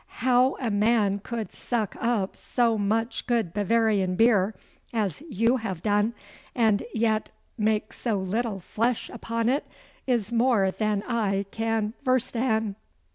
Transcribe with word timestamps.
How 0.23 0.55
a 0.59 0.71
man 0.71 1.19
could 1.19 1.51
suck 1.51 1.95
up 1.99 2.35
so 2.35 2.75
much 2.75 3.27
good 3.27 3.53
Bavarian 3.53 4.15
beer 4.15 4.55
as 4.91 5.21
you 5.29 5.57
have 5.57 5.83
done, 5.83 6.15
and 6.55 6.81
yet 6.91 7.29
make 7.55 7.93
so 7.93 8.15
little 8.17 8.59
flesh 8.59 9.11
upon 9.11 9.47
it, 9.47 9.63
is 10.07 10.31
more 10.31 10.71
than 10.71 11.03
I 11.07 11.45
can 11.51 11.93
verstehen. 12.03 12.77